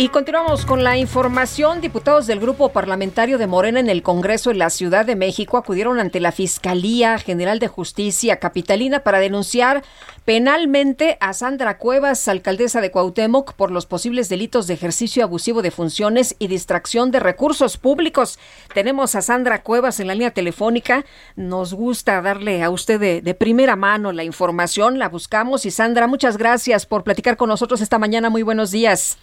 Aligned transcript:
Y 0.00 0.10
continuamos 0.10 0.64
con 0.64 0.84
la 0.84 0.96
información. 0.96 1.80
Diputados 1.80 2.28
del 2.28 2.38
Grupo 2.38 2.68
Parlamentario 2.68 3.36
de 3.36 3.48
Morena 3.48 3.80
en 3.80 3.88
el 3.88 4.04
Congreso 4.04 4.52
en 4.52 4.58
la 4.58 4.70
Ciudad 4.70 5.04
de 5.04 5.16
México 5.16 5.56
acudieron 5.56 5.98
ante 5.98 6.20
la 6.20 6.30
Fiscalía 6.30 7.18
General 7.18 7.58
de 7.58 7.66
Justicia 7.66 8.38
Capitalina 8.38 9.00
para 9.00 9.18
denunciar 9.18 9.82
penalmente 10.24 11.18
a 11.20 11.32
Sandra 11.32 11.78
Cuevas, 11.78 12.28
alcaldesa 12.28 12.80
de 12.80 12.92
Cuauhtémoc, 12.92 13.54
por 13.54 13.72
los 13.72 13.86
posibles 13.86 14.28
delitos 14.28 14.68
de 14.68 14.74
ejercicio 14.74 15.24
abusivo 15.24 15.62
de 15.62 15.72
funciones 15.72 16.36
y 16.38 16.46
distracción 16.46 17.10
de 17.10 17.18
recursos 17.18 17.76
públicos. 17.76 18.38
Tenemos 18.72 19.16
a 19.16 19.20
Sandra 19.20 19.64
Cuevas 19.64 19.98
en 19.98 20.06
la 20.06 20.14
línea 20.14 20.30
telefónica. 20.30 21.04
Nos 21.34 21.74
gusta 21.74 22.22
darle 22.22 22.62
a 22.62 22.70
usted 22.70 23.00
de, 23.00 23.20
de 23.20 23.34
primera 23.34 23.74
mano 23.74 24.12
la 24.12 24.22
información. 24.22 25.00
La 25.00 25.08
buscamos 25.08 25.66
y 25.66 25.72
Sandra, 25.72 26.06
muchas 26.06 26.38
gracias 26.38 26.86
por 26.86 27.02
platicar 27.02 27.36
con 27.36 27.48
nosotros 27.48 27.80
esta 27.80 27.98
mañana. 27.98 28.30
Muy 28.30 28.44
buenos 28.44 28.70
días. 28.70 29.18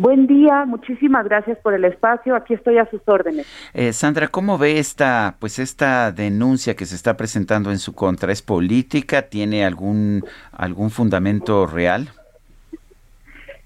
Buen 0.00 0.26
día, 0.26 0.64
muchísimas 0.64 1.26
gracias 1.26 1.58
por 1.58 1.74
el 1.74 1.84
espacio. 1.84 2.34
Aquí 2.34 2.54
estoy 2.54 2.78
a 2.78 2.88
sus 2.88 3.02
órdenes. 3.04 3.46
Eh, 3.74 3.92
Sandra, 3.92 4.28
¿cómo 4.28 4.56
ve 4.56 4.78
esta, 4.78 5.36
pues 5.38 5.58
esta 5.58 6.10
denuncia 6.10 6.74
que 6.74 6.86
se 6.86 6.94
está 6.94 7.18
presentando 7.18 7.70
en 7.70 7.76
su 7.76 7.94
contra? 7.94 8.32
¿Es 8.32 8.40
política? 8.40 9.28
¿Tiene 9.28 9.62
algún 9.62 10.24
algún 10.52 10.88
fundamento 10.88 11.66
real? 11.66 12.08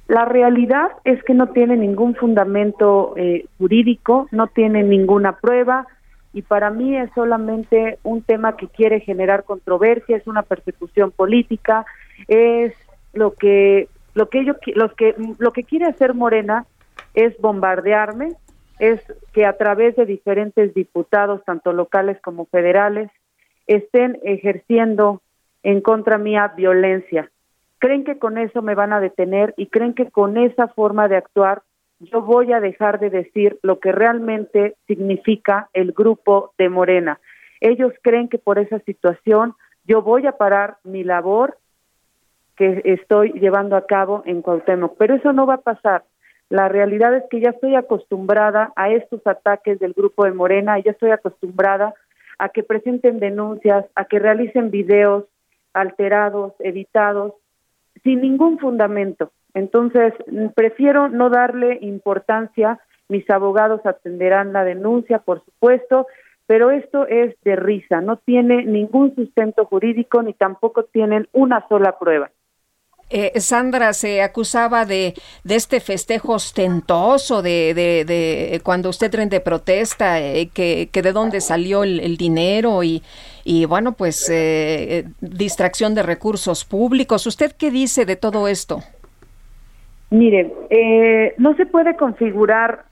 La 0.09 0.25
realidad 0.25 0.89
es 1.05 1.23
que 1.23 1.35
no 1.35 1.51
tiene 1.51 1.77
ningún 1.77 2.17
fundamento 2.17 3.15
eh, 3.17 3.47
jurídico, 3.59 4.27
no 4.33 4.49
tiene 4.49 4.83
ninguna 4.83 5.37
prueba 5.37 5.87
y 6.33 6.43
para 6.43 6.71
mí 6.71 6.97
es 6.97 7.11
solamente 7.15 8.01
un 8.03 8.23
tema 8.23 8.57
que 8.57 8.67
quiere 8.67 8.99
generar 8.99 9.45
controversia, 9.45 10.17
es 10.17 10.27
una 10.27 10.43
persecución 10.43 11.13
política, 11.13 11.87
es 12.27 12.75
lo 13.13 13.35
que 13.35 13.89
lo 14.15 14.29
que 14.29 14.41
ellos 14.41 14.57
los 14.75 14.93
que 14.95 15.15
lo 15.39 15.53
que 15.53 15.65
quiere 15.65 15.87
hacer 15.87 16.15
Morena 16.15 16.67
es 17.15 17.37
bombardearme, 17.39 18.35
es 18.79 19.01
que 19.33 19.47
a 19.47 19.57
través 19.57 19.97
de 19.97 20.07
diferentes 20.07 20.75
diputados 20.75 21.45
tanto 21.45 21.73
locales 21.73 22.21
como 22.21 22.47
federales 22.47 23.11
estén 23.67 24.19
ejerciendo 24.23 25.23
en 25.63 25.81
contra 25.81 26.19
mía 26.19 26.53
violencia. 26.57 27.31
Creen 27.79 28.05
que 28.05 28.19
con 28.19 28.39
eso 28.39 28.63
me 28.63 28.75
van 28.75 28.93
a 28.93 29.01
detener 29.01 29.55
y 29.57 29.67
creen 29.67 29.95
que 29.95 30.11
con 30.11 30.37
esa 30.37 30.69
forma 30.69 31.09
de 31.09 31.17
actuar 31.17 31.63
yo 32.01 32.23
voy 32.23 32.53
a 32.53 32.61
dejar 32.61 32.99
de 32.99 33.11
decir 33.11 33.59
lo 33.63 33.79
que 33.79 33.93
realmente 33.93 34.77
significa 34.87 35.69
el 35.73 35.93
grupo 35.93 36.53
de 36.59 36.69
Morena. 36.69 37.21
Ellos 37.61 37.93
creen 38.03 38.29
que 38.29 38.39
por 38.39 38.59
esa 38.59 38.79
situación 38.81 39.55
yo 39.85 40.03
voy 40.03 40.27
a 40.27 40.33
parar 40.33 40.79
mi 40.83 41.05
labor 41.05 41.59
que 42.57 42.83
estoy 42.85 43.33
llevando 43.33 43.77
a 43.77 43.87
cabo 43.87 44.23
en 44.27 44.43
Cuauhtémoc. 44.43 44.97
Pero 44.99 45.15
eso 45.15 45.33
no 45.33 45.47
va 45.47 45.55
a 45.55 45.63
pasar. 45.63 46.05
La 46.51 46.69
realidad 46.69 47.15
es 47.15 47.25
que 47.31 47.41
ya 47.41 47.51
estoy 47.51 47.75
acostumbrada 47.75 48.73
a 48.77 48.91
estos 48.91 49.27
ataques 49.27 49.79
del 49.79 49.93
grupo 49.93 50.25
de 50.25 50.33
Morena, 50.33 50.79
ya 50.79 50.93
estoy 50.93 51.11
acostumbrada 51.11 51.95
a 52.39 52.49
que 52.51 52.63
presenten 52.63 53.19
denuncias, 53.19 53.87
a 53.95 54.05
que 54.05 54.19
realicen 54.19 54.71
videos 54.71 55.25
alterados, 55.73 56.53
editados, 56.61 57.33
sin 58.03 58.21
ningún 58.21 58.59
fundamento. 58.59 59.33
Entonces, 59.55 60.13
prefiero 60.55 61.09
no 61.09 61.31
darle 61.31 61.79
importancia. 61.81 62.79
Mis 63.09 63.29
abogados 63.31 63.81
atenderán 63.85 64.53
la 64.53 64.65
denuncia, 64.65 65.19
por 65.19 65.45
supuesto, 65.45 66.07
pero 66.47 66.71
esto 66.71 67.07
es 67.07 67.35
de 67.43 67.57
risa, 67.57 68.01
no 68.01 68.17
tiene 68.19 68.65
ningún 68.65 69.15
sustento 69.15 69.65
jurídico 69.65 70.23
ni 70.23 70.35
tampoco 70.35 70.85
tienen 70.85 71.29
una 71.33 71.67
sola 71.69 71.99
prueba. 71.99 72.31
Eh, 73.17 73.39
Sandra 73.39 73.93
se 73.93 74.23
acusaba 74.23 74.85
de, 74.87 75.15
de, 75.45 75.55
este 75.55 75.79
festejo 75.79 76.33
ostentoso 76.33 77.43
de, 77.43 78.61
cuando 78.65 78.89
usted 78.89 79.15
rende 79.15 79.39
protesta, 79.39 80.21
eh, 80.21 80.49
que, 80.53 80.89
de 80.93 81.13
dónde 81.13 81.41
salió 81.41 81.85
el, 81.85 82.17
dinero 82.17 82.81
y, 82.83 83.03
bueno, 83.67 83.93
pues 83.93 84.29
eh, 84.33 85.05
distracción 85.21 85.95
de 85.95 86.03
recursos 86.03 86.65
públicos. 86.65 87.25
¿Usted 87.29 87.53
qué 87.57 87.71
dice 87.71 88.05
de 88.05 88.17
todo 88.17 88.49
esto? 88.49 88.81
Mire, 90.11 90.53
no 91.39 91.55
se 91.55 91.67
puede 91.67 91.95
configurar 91.95 92.87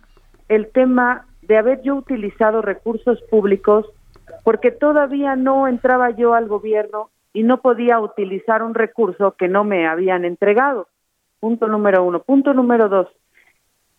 el 0.48 0.70
tema 0.70 1.26
de 1.42 1.56
haber 1.56 1.82
yo 1.82 1.96
utilizado 1.96 2.62
recursos 2.62 3.20
públicos 3.28 3.86
porque 4.44 4.70
todavía 4.70 5.34
no 5.34 5.66
entraba 5.66 6.10
yo 6.10 6.34
al 6.34 6.46
gobierno 6.46 7.10
y 7.32 7.42
no 7.42 7.60
podía 7.60 7.98
utilizar 8.00 8.62
un 8.62 8.74
recurso 8.74 9.32
que 9.32 9.48
no 9.48 9.64
me 9.64 9.86
habían 9.86 10.24
entregado. 10.24 10.88
Punto 11.40 11.66
número 11.66 12.04
uno. 12.04 12.22
Punto 12.22 12.54
número 12.54 12.88
dos. 12.88 13.08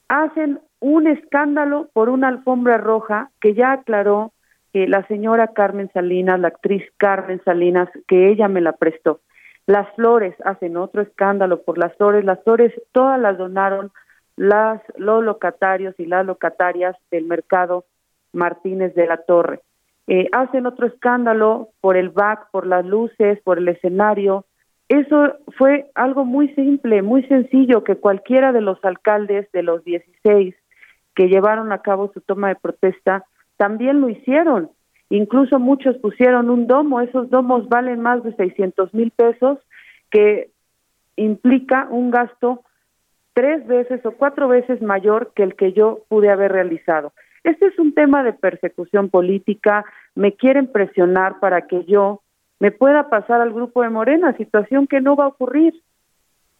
Hacen 0.07 0.59
un 0.79 1.07
escándalo 1.07 1.89
por 1.93 2.09
una 2.09 2.27
alfombra 2.27 2.77
roja 2.77 3.31
que 3.41 3.53
ya 3.53 3.71
aclaró 3.71 4.33
que 4.71 4.87
la 4.87 5.05
señora 5.07 5.49
Carmen 5.49 5.89
Salinas, 5.93 6.39
la 6.39 6.49
actriz 6.49 6.83
Carmen 6.97 7.41
Salinas, 7.43 7.89
que 8.07 8.29
ella 8.29 8.47
me 8.47 8.61
la 8.61 8.73
prestó. 8.73 9.21
Las 9.65 9.87
flores 9.95 10.35
hacen 10.43 10.77
otro 10.77 11.01
escándalo 11.01 11.61
por 11.63 11.77
las 11.77 11.95
flores. 11.95 12.25
Las 12.25 12.43
flores 12.43 12.73
todas 12.91 13.19
las 13.19 13.37
donaron 13.37 13.91
las, 14.35 14.81
los 14.97 15.23
locatarios 15.23 15.95
y 15.99 16.05
las 16.05 16.25
locatarias 16.25 16.95
del 17.11 17.25
mercado 17.25 17.85
Martínez 18.31 18.93
de 18.95 19.07
la 19.07 19.17
Torre 19.17 19.61
eh, 20.07 20.27
hacen 20.31 20.65
otro 20.65 20.87
escándalo 20.87 21.69
por 21.81 21.97
el 21.97 22.09
back, 22.09 22.49
por 22.51 22.67
las 22.67 22.85
luces, 22.85 23.39
por 23.43 23.57
el 23.57 23.67
escenario. 23.69 24.45
Eso 24.89 25.37
fue 25.57 25.89
algo 25.95 26.25
muy 26.25 26.49
simple, 26.55 27.01
muy 27.01 27.23
sencillo, 27.27 27.83
que 27.83 27.95
cualquiera 27.95 28.51
de 28.51 28.61
los 28.61 28.83
alcaldes 28.83 29.51
de 29.51 29.63
los 29.63 29.83
16 29.83 30.55
que 31.15 31.27
llevaron 31.27 31.71
a 31.71 31.79
cabo 31.79 32.11
su 32.13 32.21
toma 32.21 32.49
de 32.49 32.55
protesta 32.55 33.25
también 33.57 34.01
lo 34.01 34.09
hicieron. 34.09 34.71
Incluso 35.09 35.59
muchos 35.59 35.97
pusieron 35.97 36.49
un 36.49 36.67
domo, 36.67 37.01
esos 37.01 37.29
domos 37.29 37.69
valen 37.69 38.01
más 38.01 38.23
de 38.23 38.35
600 38.35 38.93
mil 38.93 39.11
pesos, 39.11 39.59
que 40.09 40.49
implica 41.15 41.87
un 41.89 42.09
gasto 42.09 42.63
tres 43.33 43.65
veces 43.67 44.05
o 44.05 44.11
cuatro 44.11 44.47
veces 44.47 44.81
mayor 44.81 45.31
que 45.35 45.43
el 45.43 45.55
que 45.55 45.73
yo 45.73 45.99
pude 46.07 46.29
haber 46.29 46.51
realizado. 46.51 47.13
Este 47.43 47.67
es 47.67 47.77
un 47.77 47.93
tema 47.93 48.23
de 48.23 48.33
persecución 48.33 49.09
política, 49.09 49.83
me 50.15 50.33
quieren 50.33 50.67
presionar 50.67 51.39
para 51.39 51.67
que 51.67 51.83
yo 51.85 52.21
me 52.59 52.71
pueda 52.71 53.09
pasar 53.09 53.41
al 53.41 53.51
grupo 53.51 53.81
de 53.81 53.89
Morena, 53.89 54.37
situación 54.37 54.87
que 54.87 55.01
no 55.01 55.15
va 55.15 55.25
a 55.25 55.29
ocurrir, 55.29 55.73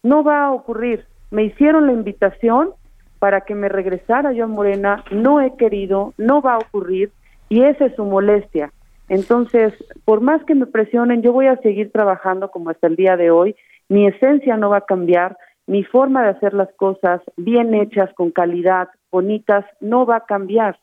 no 0.02 0.22
va 0.22 0.44
a 0.44 0.52
ocurrir. 0.52 1.06
Me 1.30 1.44
hicieron 1.44 1.86
la 1.86 1.92
invitación 1.92 2.70
para 3.18 3.40
que 3.42 3.54
me 3.54 3.70
regresara 3.70 4.32
yo 4.32 4.44
a 4.44 4.48
Morena, 4.48 5.02
no 5.10 5.40
he 5.40 5.56
querido, 5.56 6.12
no 6.18 6.42
va 6.42 6.54
a 6.54 6.58
ocurrir 6.58 7.10
y 7.48 7.62
esa 7.62 7.86
es 7.86 7.94
su 7.96 8.04
molestia. 8.04 8.70
Entonces, 9.08 9.72
por 10.04 10.20
más 10.20 10.44
que 10.44 10.54
me 10.54 10.66
presionen, 10.66 11.22
yo 11.22 11.32
voy 11.32 11.46
a 11.46 11.56
seguir 11.58 11.90
trabajando 11.90 12.50
como 12.50 12.68
hasta 12.70 12.86
el 12.86 12.96
día 12.96 13.16
de 13.16 13.30
hoy, 13.30 13.56
mi 13.88 14.06
esencia 14.06 14.56
no 14.58 14.70
va 14.70 14.78
a 14.78 14.86
cambiar, 14.86 15.38
mi 15.66 15.84
forma 15.84 16.22
de 16.22 16.30
hacer 16.30 16.52
las 16.52 16.72
cosas 16.74 17.22
bien 17.36 17.74
hechas, 17.74 18.12
con 18.14 18.30
calidad, 18.30 18.88
bonitas, 19.14 19.64
no 19.80 20.04
va 20.04 20.16
a 20.16 20.24
cambiar. 20.26 20.80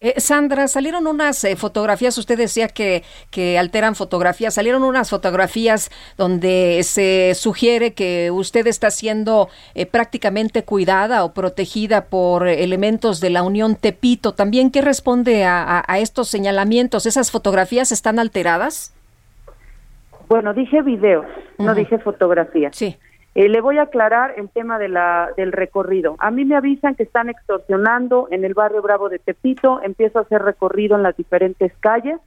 Eh, 0.00 0.20
Sandra, 0.20 0.68
salieron 0.68 1.06
unas 1.06 1.42
eh, 1.44 1.56
fotografías, 1.56 2.18
usted 2.18 2.36
decía 2.36 2.68
que, 2.68 3.02
que 3.30 3.58
alteran 3.58 3.94
fotografías, 3.94 4.54
salieron 4.54 4.82
unas 4.84 5.08
fotografías 5.10 5.90
donde 6.16 6.80
se 6.82 7.34
sugiere 7.34 7.92
que 7.94 8.30
usted 8.30 8.66
está 8.66 8.90
siendo 8.90 9.48
eh, 9.74 9.86
prácticamente 9.86 10.64
cuidada 10.64 11.24
o 11.24 11.32
protegida 11.32 12.06
por 12.06 12.46
elementos 12.46 13.20
de 13.20 13.30
la 13.30 13.42
Unión 13.42 13.76
Tepito. 13.76 14.32
¿También 14.32 14.70
qué 14.70 14.82
responde 14.82 15.44
a, 15.44 15.82
a 15.86 15.98
estos 15.98 16.28
señalamientos? 16.28 17.06
¿Esas 17.06 17.30
fotografías 17.30 17.92
están 17.92 18.18
alteradas? 18.18 18.94
Bueno, 20.28 20.52
dije 20.52 20.82
videos, 20.82 21.26
no 21.58 21.74
dije 21.74 21.98
fotografías. 21.98 22.76
Sí. 22.76 22.96
Eh, 23.36 23.50
le 23.50 23.60
voy 23.60 23.76
a 23.76 23.82
aclarar 23.82 24.32
el 24.38 24.48
tema 24.48 24.78
del 24.78 25.52
recorrido. 25.52 26.16
A 26.20 26.30
mí 26.30 26.46
me 26.46 26.56
avisan 26.56 26.94
que 26.94 27.02
están 27.02 27.28
extorsionando 27.28 28.28
en 28.30 28.46
el 28.46 28.54
barrio 28.54 28.80
Bravo 28.80 29.10
de 29.10 29.18
Tepito, 29.18 29.82
empiezo 29.82 30.18
a 30.18 30.22
hacer 30.22 30.40
recorrido 30.40 30.96
en 30.96 31.02
las 31.02 31.18
diferentes 31.18 31.70
calles 31.80 32.18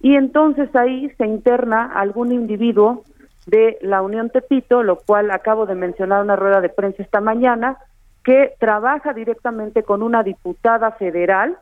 y 0.00 0.14
entonces 0.14 0.72
ahí 0.76 1.10
se 1.18 1.26
interna 1.26 1.90
algún 1.92 2.30
individuo 2.30 3.02
de 3.46 3.78
la 3.80 4.00
Unión 4.00 4.30
Tepito, 4.30 4.84
lo 4.84 5.00
cual 5.00 5.28
acabo 5.32 5.66
de 5.66 5.74
mencionar 5.74 6.20
en 6.20 6.26
una 6.26 6.36
rueda 6.36 6.60
de 6.60 6.68
prensa 6.68 7.02
esta 7.02 7.20
mañana, 7.20 7.78
que 8.22 8.54
trabaja 8.60 9.14
directamente 9.14 9.82
con 9.82 10.04
una 10.04 10.22
diputada 10.22 10.92
federal 10.92 11.58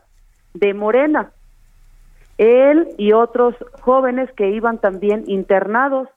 de 0.53 0.75
Morena. 0.75 1.31
Él 2.37 2.89
y 2.99 3.13
otros 3.13 3.55
jóvenes 3.79 4.31
que 4.33 4.51
iban 4.51 4.77
también 4.77 5.23
internados 5.25 6.09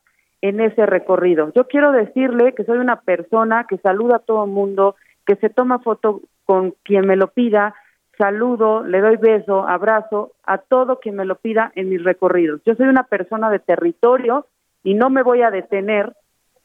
en 0.44 0.60
ese 0.60 0.84
recorrido. 0.84 1.50
Yo 1.54 1.66
quiero 1.68 1.90
decirle 1.90 2.52
que 2.52 2.64
soy 2.64 2.76
una 2.76 3.00
persona 3.00 3.64
que 3.66 3.78
saluda 3.78 4.16
a 4.16 4.18
todo 4.18 4.46
mundo, 4.46 4.94
que 5.26 5.36
se 5.36 5.48
toma 5.48 5.78
foto 5.78 6.20
con 6.44 6.74
quien 6.82 7.06
me 7.06 7.16
lo 7.16 7.28
pida, 7.28 7.74
saludo, 8.18 8.84
le 8.84 9.00
doy 9.00 9.16
beso, 9.16 9.66
abrazo 9.66 10.32
a 10.44 10.58
todo 10.58 11.00
quien 11.00 11.16
me 11.16 11.24
lo 11.24 11.36
pida 11.36 11.72
en 11.76 11.88
mis 11.88 12.04
recorridos. 12.04 12.60
Yo 12.66 12.74
soy 12.74 12.88
una 12.88 13.04
persona 13.04 13.48
de 13.48 13.58
territorio 13.58 14.46
y 14.82 14.92
no 14.92 15.08
me 15.08 15.22
voy 15.22 15.40
a 15.40 15.50
detener 15.50 16.14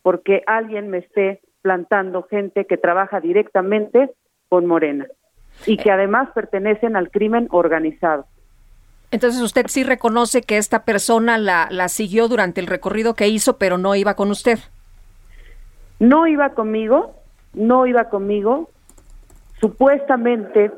porque 0.01 0.43
alguien 0.45 0.89
me 0.89 0.97
esté 0.97 1.39
plantando 1.61 2.23
gente 2.23 2.65
que 2.65 2.75
trabaja 2.75 3.21
directamente 3.21 4.11
con 4.49 4.65
Morena 4.65 5.07
y 5.65 5.77
que 5.77 5.89
además 5.89 6.27
pertenecen 6.35 6.97
al 6.97 7.11
crimen 7.11 7.47
organizado. 7.49 8.25
Entonces 9.11 9.41
usted 9.41 9.65
sí 9.67 9.83
reconoce 9.83 10.41
que 10.41 10.57
esta 10.57 10.85
persona 10.85 11.37
la, 11.37 11.67
la 11.71 11.89
siguió 11.89 12.27
durante 12.27 12.61
el 12.61 12.67
recorrido 12.67 13.15
que 13.15 13.27
hizo, 13.27 13.57
pero 13.57 13.77
no 13.77 13.95
iba 13.95 14.15
con 14.15 14.29
usted. 14.29 14.59
No 15.99 16.27
iba 16.27 16.49
conmigo, 16.49 17.15
no 17.53 17.87
iba 17.87 18.09
conmigo. 18.09 18.69
Supuestamente 19.59 20.71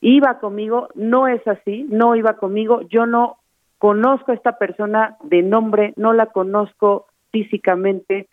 iba 0.00 0.40
conmigo, 0.40 0.88
no 0.94 1.28
es 1.28 1.46
así, 1.46 1.86
no 1.88 2.16
iba 2.16 2.34
conmigo, 2.34 2.82
yo 2.88 3.06
no 3.06 3.38
conozco 3.78 4.32
a 4.32 4.34
esta 4.34 4.58
persona 4.58 5.16
de 5.22 5.42
nombre, 5.42 5.94
no 5.96 6.12
la 6.12 6.26
conozco 6.26 7.06
físicamente 7.30 8.28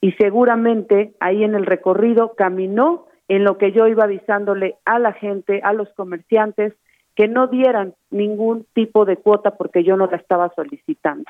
y 0.00 0.12
seguramente 0.12 1.12
ahí 1.20 1.44
en 1.44 1.54
el 1.54 1.66
recorrido 1.66 2.34
caminó 2.36 3.06
en 3.28 3.44
lo 3.44 3.58
que 3.58 3.72
yo 3.72 3.86
iba 3.86 4.04
avisándole 4.04 4.76
a 4.84 4.98
la 4.98 5.12
gente, 5.12 5.60
a 5.62 5.72
los 5.72 5.88
comerciantes, 5.94 6.74
que 7.18 7.26
no 7.26 7.48
dieran 7.48 7.94
ningún 8.10 8.64
tipo 8.74 9.04
de 9.04 9.16
cuota 9.16 9.56
porque 9.56 9.82
yo 9.82 9.96
no 9.96 10.06
la 10.06 10.16
estaba 10.16 10.52
solicitando. 10.54 11.24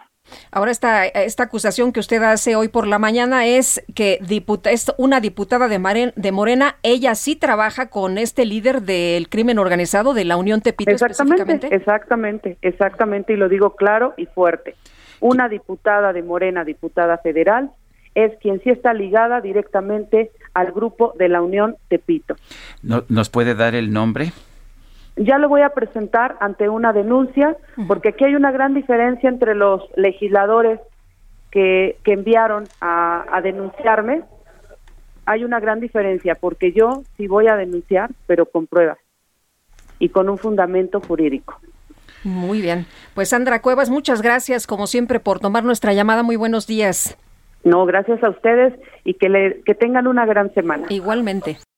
Ahora 0.53 0.71
esta, 0.71 1.07
esta 1.07 1.45
acusación 1.45 1.95
que 1.95 2.01
usted 2.01 2.23
hace 2.23 2.57
hoy 2.57 2.69
por 2.69 2.87
la 2.87 2.99
mañana 2.99 3.47
es 3.47 3.83
que 3.95 4.19
diputa, 4.21 4.71
es 4.71 4.93
una 4.99 5.23
diputada 5.23 5.67
de, 5.67 6.13
de 6.15 6.33
Morena, 6.33 6.77
ella 6.83 7.15
sí 7.15 7.37
trabaja 7.37 7.89
con 7.89 8.19
este 8.19 8.45
líder 8.45 8.83
del 8.83 9.31
crimen 9.31 9.59
organizado 9.59 10.13
de 10.13 10.27
la 10.27 10.37
Unión 10.37 10.61
Tepito 10.61 10.91
exactamente, 10.91 11.75
Exactamente, 11.75 12.59
exactamente, 12.61 13.33
y 13.33 13.37
lo 13.37 13.49
digo 13.49 13.75
claro 13.75 14.13
y 14.19 14.27
fuerte. 14.27 14.75
Una 15.21 15.49
diputada 15.49 16.13
de 16.13 16.23
Morena, 16.23 16.65
diputada 16.65 17.17
federal, 17.17 17.71
es 18.15 18.37
quien 18.43 18.61
sí 18.63 18.69
está 18.69 18.93
ligada 18.93 19.41
directamente 19.41 20.33
al 20.53 20.71
grupo 20.71 21.15
de 21.19 21.31
la 21.31 21.41
Unión 21.41 21.77
Tepito. 21.89 22.37
¿Nos 22.83 23.31
puede 23.31 23.55
dar 23.55 23.75
el 23.75 23.91
nombre? 23.91 24.33
Ya 25.19 25.39
lo 25.39 25.49
voy 25.49 25.63
a 25.63 25.71
presentar 25.71 26.37
ante 26.41 26.69
una 26.69 26.93
denuncia, 26.93 27.57
porque 27.87 28.11
aquí 28.11 28.25
hay 28.25 28.35
una 28.35 28.51
gran 28.51 28.75
diferencia 28.75 29.29
entre 29.29 29.55
los 29.55 29.83
legisladores 29.97 30.81
que, 31.51 31.99
que 32.05 32.13
enviaron 32.13 32.65
a, 32.81 33.25
a 33.31 33.41
denunciarme. 33.41 34.23
Hay 35.27 35.45
una 35.45 35.61
gran 35.61 35.81
diferencia, 35.81 36.35
porque 36.35 36.73
yo 36.73 37.03
sí 37.17 37.27
voy 37.27 37.49
a 37.49 37.57
denunciar, 37.57 38.11
pero 38.27 38.47
con 38.47 38.67
pruebas 38.67 38.99
y 39.99 40.09
con 40.09 40.29
un 40.29 40.39
fundamento 40.39 41.01
jurídico. 41.01 41.61
Muy 42.25 42.61
bien. 42.61 42.87
Pues 43.15 43.31
Sandra 43.31 43.61
Cuevas, 43.63 43.91
muchas 43.91 44.23
gracias 44.23 44.67
como 44.67 44.87
siempre 44.87 45.21
por 45.21 45.41
tomar 45.41 45.65
nuestra 45.65 45.93
llamada. 45.93 46.23
Muy 46.23 46.37
buenos 46.37 46.67
días. 46.67 47.17
No, 47.65 47.85
gracias 47.87 48.23
a 48.23 48.31
ustedes 48.31 48.75
y 49.05 49.15
que, 49.15 49.29
le, 49.29 49.61
que 49.63 49.75
tengan 49.75 50.07
una 50.07 50.27
gran 50.27 50.53
semana. 50.55 50.87
Igualmente. 50.91 51.59